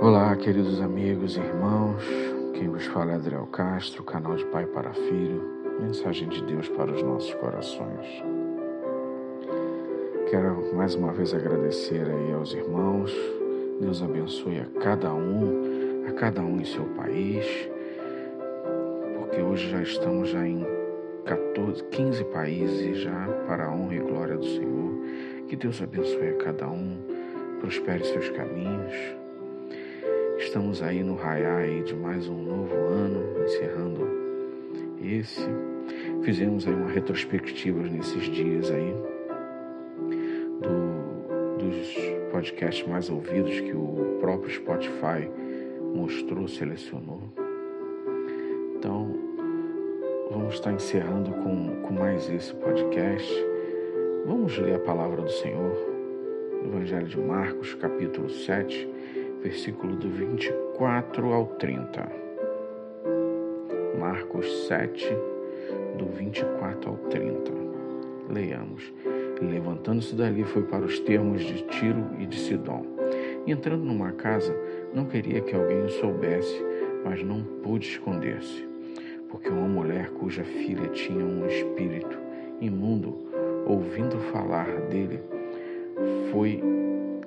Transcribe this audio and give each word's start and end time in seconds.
Olá, 0.00 0.34
queridos 0.34 0.80
amigos 0.80 1.36
e 1.36 1.40
irmãos. 1.40 2.02
Quem 2.54 2.70
vos 2.70 2.86
fala 2.86 3.12
é 3.12 3.14
Adriel 3.16 3.46
Castro, 3.48 4.02
canal 4.02 4.34
de 4.34 4.46
Pai 4.46 4.64
para 4.64 4.94
Filho, 4.94 5.42
mensagem 5.78 6.26
de 6.26 6.42
Deus 6.42 6.70
para 6.70 6.90
os 6.90 7.02
nossos 7.02 7.34
corações. 7.34 8.06
Quero 10.30 10.74
mais 10.74 10.94
uma 10.94 11.12
vez 11.12 11.34
agradecer 11.34 12.00
aí 12.00 12.32
aos 12.32 12.54
irmãos. 12.54 13.14
Deus 13.78 14.02
abençoe 14.02 14.60
a 14.60 14.80
cada 14.80 15.12
um, 15.12 16.06
a 16.08 16.12
cada 16.12 16.40
um 16.40 16.58
em 16.58 16.64
seu 16.64 16.84
país, 16.96 17.44
porque 19.18 19.42
hoje 19.42 19.68
já 19.68 19.82
estamos 19.82 20.30
já 20.30 20.46
em 20.46 20.64
14, 21.26 21.84
15 21.84 22.24
países 22.24 23.00
já 23.00 23.28
para 23.46 23.66
a 23.66 23.70
honra 23.70 23.96
e 23.96 23.98
glória 23.98 24.38
do 24.38 24.46
Senhor. 24.46 24.94
Que 25.46 25.56
Deus 25.56 25.82
abençoe 25.82 26.30
a 26.30 26.36
cada 26.38 26.66
um, 26.70 26.96
prospere 27.60 28.02
seus 28.02 28.30
caminhos 28.30 29.19
Estamos 30.40 30.82
aí 30.82 31.04
no 31.04 31.16
raiar 31.16 31.68
de 31.84 31.94
mais 31.94 32.26
um 32.26 32.42
novo 32.42 32.74
ano, 32.74 33.44
encerrando 33.44 34.08
esse. 35.00 35.46
Fizemos 36.22 36.66
aí 36.66 36.72
uma 36.72 36.88
retrospectiva 36.88 37.82
nesses 37.82 38.24
dias 38.24 38.70
aí 38.70 38.94
do, 40.62 41.58
dos 41.58 41.94
podcasts 42.32 42.88
mais 42.88 43.10
ouvidos 43.10 43.60
que 43.60 43.72
o 43.74 44.16
próprio 44.18 44.50
Spotify 44.50 45.30
mostrou, 45.94 46.48
selecionou. 46.48 47.20
Então, 48.76 49.14
vamos 50.30 50.54
estar 50.54 50.72
encerrando 50.72 51.32
com, 51.32 51.82
com 51.82 51.92
mais 51.92 52.28
esse 52.30 52.54
podcast. 52.54 53.30
Vamos 54.26 54.56
ler 54.56 54.76
a 54.76 54.80
palavra 54.80 55.20
do 55.20 55.30
Senhor, 55.30 55.76
Evangelho 56.64 57.06
de 57.06 57.18
Marcos, 57.20 57.74
capítulo 57.74 58.30
7 58.30 58.88
versículo 59.42 59.96
do 59.96 60.08
24 60.08 61.32
ao 61.32 61.46
30. 61.46 62.12
Marcos 63.98 64.66
7, 64.66 65.06
do 65.96 66.06
24 66.06 66.90
ao 66.90 66.96
30. 67.08 67.52
Leiamos. 68.28 68.92
Levantando-se 69.40 70.14
dali, 70.14 70.44
foi 70.44 70.62
para 70.62 70.84
os 70.84 70.98
termos 71.00 71.42
de 71.42 71.62
Tiro 71.64 72.10
e 72.18 72.26
de 72.26 72.38
Sidom. 72.38 72.84
E 73.46 73.52
entrando 73.52 73.82
numa 73.82 74.12
casa, 74.12 74.54
não 74.94 75.06
queria 75.06 75.40
que 75.40 75.54
alguém 75.54 75.84
o 75.84 75.88
soubesse, 75.88 76.62
mas 77.04 77.22
não 77.22 77.42
pôde 77.62 77.86
esconder-se, 77.86 78.68
porque 79.30 79.48
uma 79.48 79.66
mulher 79.66 80.10
cuja 80.10 80.44
filha 80.44 80.88
tinha 80.88 81.24
um 81.24 81.46
espírito 81.46 82.18
imundo, 82.60 83.16
ouvindo 83.66 84.18
falar 84.30 84.68
dele, 84.88 85.18
foi 86.30 86.62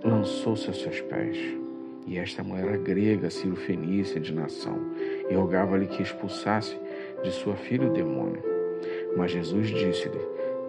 lançou-se 0.04 0.70
a 0.70 0.74
seus 0.74 1.02
pés 1.02 1.63
e 2.06 2.18
esta 2.18 2.44
mulher 2.44 2.68
era 2.68 2.78
grega, 2.78 3.30
Fenícia 3.30 4.20
de 4.20 4.34
nação, 4.34 4.80
e 5.30 5.34
rogava-lhe 5.34 5.88
que 5.88 6.02
expulsasse 6.02 6.78
de 7.24 7.32
sua 7.32 7.56
filha 7.56 7.88
o 7.88 7.94
demônio. 7.94 8.42
Mas 9.16 9.32
Jesus 9.32 9.68
disse-lhe: 9.70 10.20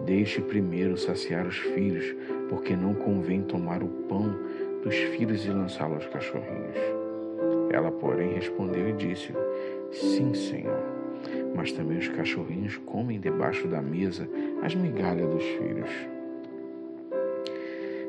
Deixe 0.05 0.41
primeiro 0.41 0.97
saciar 0.97 1.45
os 1.45 1.57
filhos, 1.57 2.15
porque 2.49 2.75
não 2.75 2.93
convém 2.93 3.41
tomar 3.41 3.83
o 3.83 3.87
pão 3.87 4.33
dos 4.83 4.95
filhos 4.95 5.45
e 5.45 5.49
lançá-lo 5.49 5.95
aos 5.95 6.05
cachorrinhos. 6.07 6.77
Ela, 7.71 7.91
porém, 7.91 8.33
respondeu 8.33 8.89
e 8.89 8.93
disse-lhe: 8.93 9.37
Sim, 9.91 10.33
Senhor, 10.33 10.79
mas 11.55 11.71
também 11.71 11.97
os 11.97 12.07
cachorrinhos 12.07 12.77
comem 12.85 13.19
debaixo 13.19 13.67
da 13.67 13.81
mesa 13.81 14.29
as 14.61 14.75
migalhas 14.75 15.29
dos 15.29 15.43
filhos. 15.43 15.89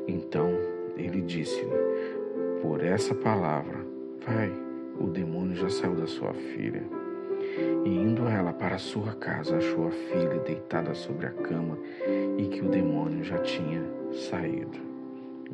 Então 0.07 0.49
ele 0.97 1.21
disse-lhe: 1.21 1.69
por 2.61 2.83
essa 2.83 3.13
palavra, 3.13 3.85
vai, 4.25 4.51
o 4.99 5.07
demônio 5.07 5.55
já 5.55 5.69
saiu 5.69 5.95
da 5.95 6.07
sua 6.07 6.33
filha. 6.33 6.83
E 7.85 7.89
indo 7.89 8.27
ela 8.27 8.53
para 8.53 8.77
sua 8.77 9.13
casa, 9.13 9.57
achou 9.57 9.87
a 9.87 9.91
filha 9.91 10.39
deitada 10.45 10.93
sobre 10.93 11.27
a 11.27 11.31
cama 11.31 11.77
e 12.37 12.47
que 12.47 12.61
o 12.61 12.69
demônio 12.69 13.23
já 13.23 13.37
tinha 13.39 13.83
saído. 14.11 14.77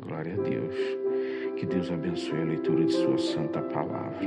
Glória 0.06 0.34
a 0.34 0.42
Deus. 0.42 0.74
Que 1.56 1.66
Deus 1.66 1.90
abençoe 1.90 2.40
a 2.40 2.44
leitura 2.44 2.84
de 2.84 2.92
Sua 2.92 3.16
santa 3.16 3.62
palavra. 3.62 4.26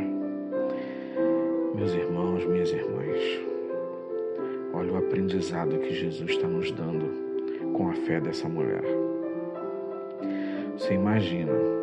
Meus 1.76 1.94
irmãos, 1.94 2.46
minhas 2.46 2.72
irmãs, 2.72 3.42
olha 4.74 4.94
o 4.94 4.98
aprendizado 4.98 5.78
que 5.78 5.94
Jesus 5.94 6.32
está 6.32 6.48
nos 6.48 6.72
dando 6.72 7.74
com 7.74 7.90
a 7.90 7.94
fé 7.94 8.20
dessa 8.20 8.48
mulher. 8.48 8.84
Você 10.78 10.94
imagina 10.94 11.77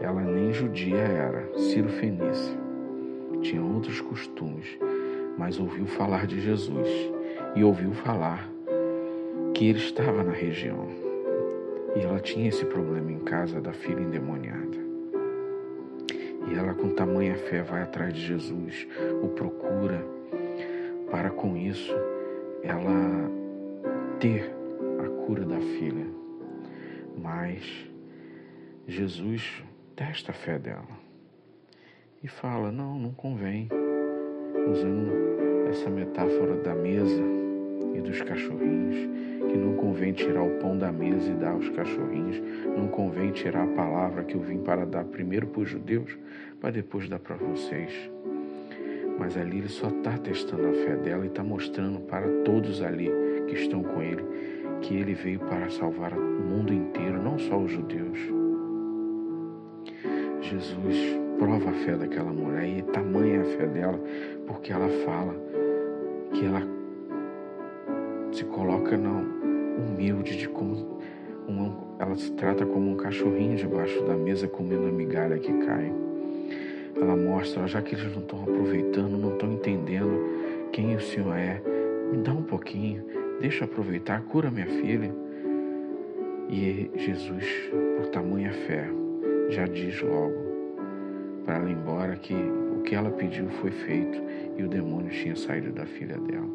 ela 0.00 0.20
nem 0.20 0.52
judia 0.52 0.98
era, 0.98 1.48
Ciro 1.58 1.88
Fenícia. 1.88 2.58
Tinha 3.40 3.62
outros 3.62 4.00
costumes, 4.00 4.78
mas 5.38 5.58
ouviu 5.58 5.86
falar 5.86 6.26
de 6.26 6.40
Jesus 6.40 6.88
e 7.54 7.64
ouviu 7.64 7.92
falar 7.92 8.48
que 9.54 9.66
ele 9.68 9.78
estava 9.78 10.22
na 10.22 10.32
região. 10.32 10.86
E 11.94 12.00
ela 12.00 12.20
tinha 12.20 12.48
esse 12.48 12.64
problema 12.66 13.10
em 13.10 13.20
casa 13.20 13.60
da 13.60 13.72
filha 13.72 14.00
endemoniada. 14.00 14.76
E 16.48 16.54
ela, 16.54 16.74
com 16.74 16.90
tamanha 16.90 17.34
fé, 17.34 17.62
vai 17.62 17.82
atrás 17.82 18.14
de 18.14 18.20
Jesus, 18.20 18.86
o 19.22 19.28
procura, 19.28 20.04
para 21.10 21.30
com 21.30 21.56
isso 21.56 21.94
ela 22.62 23.30
ter 24.20 24.52
a 25.04 25.08
cura 25.24 25.44
da 25.44 25.58
filha. 25.58 26.06
Mas 27.16 27.88
Jesus 28.86 29.64
testa 29.96 30.30
a 30.30 30.34
fé 30.34 30.58
dela 30.58 30.86
e 32.22 32.28
fala: 32.28 32.70
não, 32.70 32.98
não 32.98 33.12
convém, 33.12 33.68
usando 34.70 35.10
essa 35.70 35.88
metáfora 35.88 36.56
da 36.56 36.74
mesa 36.74 37.22
e 37.94 38.00
dos 38.02 38.20
cachorrinhos, 38.20 38.96
que 39.50 39.56
não 39.56 39.74
convém 39.76 40.12
tirar 40.12 40.42
o 40.42 40.58
pão 40.58 40.76
da 40.76 40.92
mesa 40.92 41.30
e 41.30 41.34
dar 41.34 41.52
aos 41.52 41.70
cachorrinhos, 41.70 42.42
não 42.76 42.88
convém 42.88 43.32
tirar 43.32 43.64
a 43.64 43.74
palavra 43.74 44.22
que 44.22 44.34
eu 44.34 44.40
vim 44.40 44.58
para 44.58 44.84
dar 44.84 45.04
primeiro 45.04 45.46
para 45.46 45.62
os 45.62 45.70
judeus, 45.70 46.16
para 46.60 46.70
depois 46.70 47.08
dar 47.08 47.18
para 47.18 47.36
vocês. 47.36 47.92
Mas 49.18 49.34
ali 49.34 49.58
ele 49.58 49.68
só 49.68 49.88
está 49.88 50.18
testando 50.18 50.68
a 50.68 50.72
fé 50.74 50.94
dela 50.96 51.24
e 51.24 51.28
está 51.28 51.42
mostrando 51.42 52.00
para 52.00 52.28
todos 52.44 52.82
ali 52.82 53.10
que 53.48 53.54
estão 53.54 53.82
com 53.82 54.02
ele 54.02 54.22
que 54.82 54.94
ele 54.94 55.14
veio 55.14 55.40
para 55.40 55.70
salvar 55.70 56.12
o 56.12 56.20
mundo 56.20 56.72
inteiro, 56.72 57.20
não 57.20 57.38
só 57.38 57.56
os 57.58 57.72
judeus. 57.72 58.45
Jesus 60.50 60.96
prova 61.38 61.70
a 61.70 61.72
fé 61.72 61.96
daquela 61.96 62.32
mulher 62.32 62.68
e 62.68 62.82
tamanha 62.82 63.40
a 63.40 63.44
fé 63.44 63.66
dela, 63.66 64.00
porque 64.46 64.72
ela 64.72 64.88
fala 65.04 65.34
que 66.32 66.44
ela 66.44 66.62
se 68.32 68.44
coloca 68.44 68.96
não 68.96 69.24
humilde 69.76 70.36
de 70.36 70.48
como 70.48 71.00
uma, 71.48 71.76
ela 71.98 72.14
se 72.16 72.30
trata 72.32 72.64
como 72.64 72.92
um 72.92 72.96
cachorrinho 72.96 73.56
debaixo 73.56 74.02
da 74.04 74.14
mesa 74.14 74.46
comendo 74.46 74.86
a 74.86 74.92
migalha 74.92 75.38
que 75.38 75.52
cai. 75.64 75.92
Ela 76.94 77.16
mostra, 77.16 77.66
já 77.66 77.82
que 77.82 77.94
eles 77.94 78.14
não 78.14 78.22
estão 78.22 78.42
aproveitando, 78.42 79.18
não 79.18 79.32
estão 79.32 79.52
entendendo 79.52 80.24
quem 80.72 80.94
o 80.94 81.00
Senhor 81.00 81.36
é, 81.36 81.60
me 82.10 82.18
dá 82.18 82.32
um 82.32 82.42
pouquinho, 82.42 83.04
deixa 83.40 83.64
aproveitar, 83.64 84.22
cura 84.22 84.50
minha 84.50 84.66
filha. 84.66 85.14
E 86.48 86.90
Jesus, 86.94 87.44
por 87.96 88.06
tamanha 88.06 88.52
fé, 88.52 88.88
já 89.48 89.66
diz 89.66 90.00
logo 90.02 90.34
para 91.44 91.56
ela 91.56 91.70
ir 91.70 91.74
embora 91.74 92.16
que 92.16 92.34
o 92.34 92.82
que 92.82 92.94
ela 92.94 93.10
pediu 93.10 93.48
foi 93.48 93.70
feito 93.70 94.20
e 94.56 94.62
o 94.62 94.68
demônio 94.68 95.10
tinha 95.10 95.36
saído 95.36 95.72
da 95.72 95.86
filha 95.86 96.18
dela. 96.18 96.48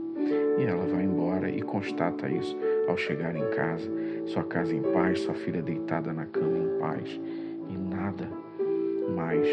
E 0.58 0.64
ela 0.64 0.86
vai 0.86 1.04
embora 1.04 1.50
e 1.50 1.62
constata 1.62 2.30
isso 2.30 2.58
ao 2.88 2.98
chegar 2.98 3.36
em 3.36 3.50
casa, 3.52 3.90
sua 4.26 4.44
casa 4.44 4.76
em 4.76 4.82
paz, 4.82 5.20
sua 5.22 5.34
filha 5.34 5.62
deitada 5.62 6.12
na 6.12 6.26
cama 6.26 6.58
em 6.58 6.80
paz 6.80 7.20
e 7.70 7.78
nada 7.78 8.28
mais 9.16 9.48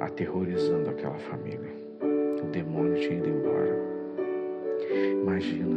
aterrorizando 0.00 0.90
aquela 0.90 1.18
família. 1.18 1.70
O 2.42 2.46
demônio 2.50 2.94
tinha 3.00 3.18
ido 3.18 3.28
embora. 3.28 3.76
Imagina, 5.22 5.76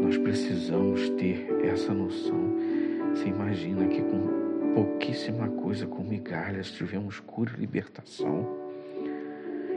nós 0.00 0.18
precisamos 0.18 1.10
ter 1.10 1.46
essa 1.62 1.92
noção. 1.92 2.54
Você 3.10 3.28
imagina 3.28 3.86
que 3.86 4.02
com 4.02 4.43
pouquíssima 4.74 5.48
coisa 5.48 5.86
com 5.86 6.02
migalhas, 6.02 6.72
tivemos 6.72 7.20
cura 7.20 7.52
e 7.56 7.60
libertação. 7.60 8.46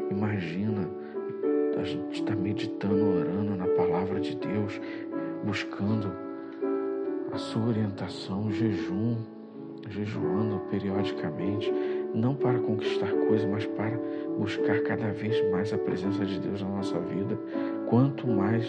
Imagina, 0.09 0.89
a 1.79 1.83
gente 1.83 2.21
está 2.21 2.35
meditando, 2.35 3.19
orando 3.19 3.55
na 3.55 3.67
palavra 3.67 4.19
de 4.19 4.35
Deus, 4.35 4.81
buscando 5.45 6.11
a 7.31 7.37
sua 7.37 7.67
orientação, 7.67 8.51
jejum, 8.51 9.17
jejuando 9.89 10.59
periodicamente, 10.71 11.71
não 12.15 12.33
para 12.33 12.57
conquistar 12.59 13.11
coisas, 13.27 13.47
mas 13.47 13.65
para 13.65 13.97
buscar 14.37 14.81
cada 14.81 15.11
vez 15.11 15.39
mais 15.51 15.71
a 15.71 15.77
presença 15.77 16.25
de 16.25 16.39
Deus 16.39 16.61
na 16.61 16.69
nossa 16.69 16.99
vida. 16.99 17.37
Quanto 17.87 18.27
mais, 18.27 18.65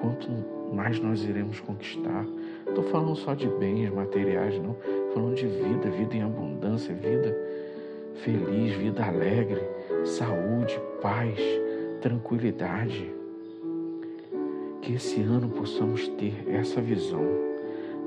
quanto 0.00 0.28
mais 0.72 0.98
nós 1.00 1.22
iremos 1.24 1.60
conquistar. 1.60 2.26
Estou 2.66 2.84
falando 2.84 3.14
só 3.16 3.34
de 3.34 3.46
bens 3.48 3.90
materiais, 3.90 4.58
não 4.58 4.76
falando 5.12 5.34
de 5.34 5.46
vida, 5.46 5.90
vida 5.90 6.16
em 6.16 6.22
abundância, 6.22 6.94
vida 6.94 7.36
feliz, 8.16 8.74
vida 8.74 9.04
alegre, 9.04 9.62
saúde, 10.04 10.80
paz, 11.00 11.38
tranquilidade. 12.00 13.12
Que 14.80 14.94
esse 14.94 15.20
ano 15.22 15.48
possamos 15.48 16.08
ter 16.08 16.34
essa 16.48 16.80
visão, 16.80 17.24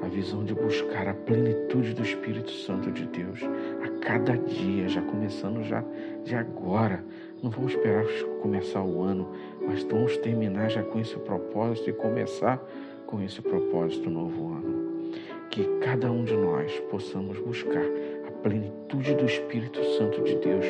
a 0.01 0.07
visão 0.07 0.43
de 0.43 0.53
buscar 0.53 1.07
a 1.07 1.13
plenitude 1.13 1.93
do 1.93 2.03
Espírito 2.03 2.51
Santo 2.51 2.91
de 2.91 3.05
Deus 3.05 3.39
a 3.83 3.99
cada 3.99 4.37
dia, 4.37 4.87
já 4.89 5.01
começando 5.01 5.63
já 5.63 5.83
de 6.23 6.35
agora. 6.35 7.03
Não 7.41 7.49
vamos 7.49 7.73
esperar 7.73 8.05
começar 8.41 8.83
o 8.83 9.01
ano, 9.01 9.29
mas 9.65 9.83
vamos 9.83 10.17
terminar 10.17 10.69
já 10.69 10.83
com 10.83 10.99
esse 10.99 11.15
propósito 11.15 11.89
e 11.89 11.93
começar 11.93 12.61
com 13.05 13.21
esse 13.21 13.41
propósito 13.41 14.09
novo 14.09 14.49
ano. 14.49 14.84
Que 15.49 15.63
cada 15.81 16.11
um 16.11 16.23
de 16.25 16.35
nós 16.35 16.79
possamos 16.91 17.39
buscar 17.39 17.85
a 18.27 18.31
plenitude 18.43 19.15
do 19.15 19.25
Espírito 19.25 19.83
Santo 19.97 20.21
de 20.23 20.35
Deus 20.35 20.65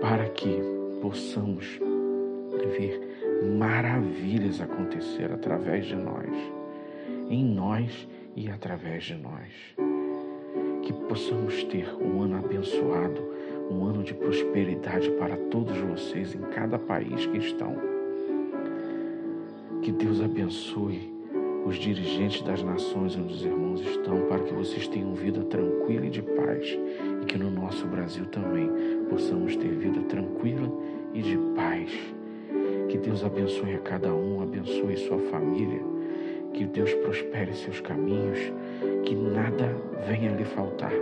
para 0.00 0.28
que 0.28 0.60
possamos 1.00 1.80
ver 2.76 3.00
maravilhas 3.58 4.60
acontecer 4.60 5.30
através 5.32 5.86
de 5.86 5.96
nós, 5.96 6.30
em 7.28 7.44
nós 7.44 8.08
e 8.36 8.48
através 8.48 9.04
de 9.04 9.14
nós. 9.14 9.52
Que 10.82 10.92
possamos 11.08 11.64
ter 11.64 11.88
um 11.96 12.22
ano 12.22 12.36
abençoado, 12.36 13.22
um 13.70 13.84
ano 13.84 14.02
de 14.02 14.14
prosperidade 14.14 15.10
para 15.12 15.36
todos 15.50 15.76
vocês 15.78 16.34
em 16.34 16.40
cada 16.52 16.78
país 16.78 17.26
que 17.26 17.38
estão. 17.38 17.74
Que 19.82 19.92
Deus 19.92 20.20
abençoe 20.20 21.13
os 21.64 21.76
dirigentes 21.76 22.42
das 22.42 22.62
nações 22.62 23.16
onde 23.16 23.32
os 23.32 23.44
irmãos 23.44 23.80
estão, 23.80 24.20
para 24.28 24.40
que 24.40 24.52
vocês 24.52 24.86
tenham 24.86 25.14
vida 25.14 25.42
tranquila 25.44 26.06
e 26.06 26.10
de 26.10 26.22
paz, 26.22 26.78
e 27.22 27.24
que 27.24 27.38
no 27.38 27.50
nosso 27.50 27.86
Brasil 27.86 28.26
também 28.26 28.70
possamos 29.08 29.56
ter 29.56 29.68
vida 29.68 30.00
tranquila 30.02 30.70
e 31.14 31.22
de 31.22 31.38
paz. 31.56 31.90
Que 32.88 32.98
Deus 32.98 33.24
abençoe 33.24 33.74
a 33.74 33.78
cada 33.78 34.14
um, 34.14 34.42
abençoe 34.42 34.96
sua 34.98 35.18
família, 35.18 35.80
que 36.52 36.66
Deus 36.66 36.92
prospere 36.94 37.54
seus 37.54 37.80
caminhos, 37.80 38.38
que 39.04 39.14
nada 39.14 39.74
venha 40.06 40.32
lhe 40.32 40.44
faltar, 40.44 40.92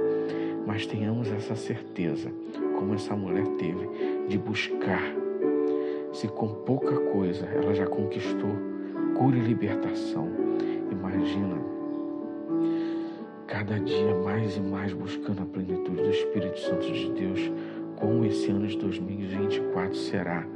mas 0.64 0.86
tenhamos 0.86 1.30
essa 1.32 1.56
certeza, 1.56 2.30
como 2.78 2.94
essa 2.94 3.16
mulher 3.16 3.46
teve, 3.58 3.88
de 4.28 4.38
buscar. 4.38 5.02
Se 6.12 6.28
com 6.28 6.48
pouca 6.48 6.96
coisa 7.10 7.46
ela 7.46 7.74
já 7.74 7.86
conquistou 7.86 8.71
cura 9.16 9.36
e 9.36 9.40
libertação, 9.40 10.28
imagina 10.90 11.56
cada 13.46 13.78
dia 13.78 14.14
mais 14.24 14.56
e 14.56 14.60
mais 14.60 14.92
buscando 14.92 15.42
a 15.42 15.46
plenitude 15.46 16.02
do 16.02 16.10
Espírito 16.10 16.58
Santo 16.58 16.90
de 16.90 17.10
Deus, 17.12 17.52
como 17.96 18.24
esse 18.24 18.50
ano 18.50 18.66
de 18.66 18.78
2024 18.78 19.94
será 19.94 20.46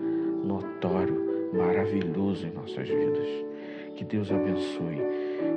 notório, 0.42 1.50
maravilhoso 1.52 2.46
em 2.46 2.52
nossas 2.52 2.88
vidas. 2.88 3.28
Que 3.94 4.04
Deus 4.04 4.32
abençoe, 4.32 4.98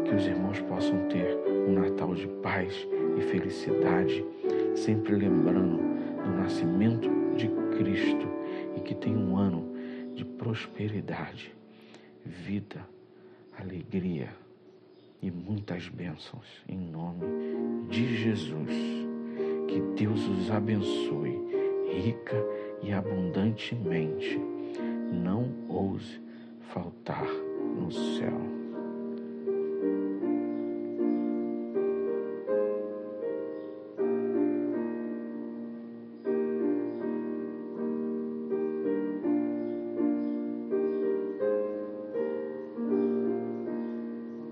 que 0.05 0.15
os 0.15 0.25
irmãos 0.27 0.59
possam 0.61 0.97
ter 1.07 1.37
um 1.67 1.73
Natal 1.73 2.13
de 2.13 2.27
paz 2.41 2.87
e 3.17 3.21
felicidade, 3.21 4.25
sempre 4.75 5.15
lembrando 5.15 5.77
do 6.23 6.37
nascimento 6.41 7.09
de 7.35 7.47
Cristo 7.77 8.27
e 8.75 8.81
que 8.81 8.95
tenha 8.95 9.17
um 9.17 9.37
ano 9.37 9.65
de 10.13 10.25
prosperidade, 10.25 11.53
vida, 12.29 12.87
alegria 13.57 14.29
e 15.21 15.29
muitas 15.31 15.89
bênçãos 15.89 16.63
em 16.67 16.77
nome 16.77 17.25
de 17.89 18.17
Jesus. 18.17 18.69
Que 19.67 19.81
Deus 19.95 20.25
os 20.27 20.51
abençoe 20.51 21.37
rica 21.91 22.37
e 22.81 22.93
abundantemente. 22.93 24.39
Não 25.11 25.51
ouse 25.67 26.21
faltar 26.71 27.27